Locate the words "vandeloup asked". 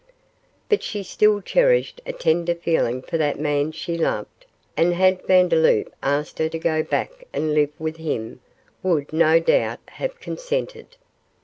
5.27-6.39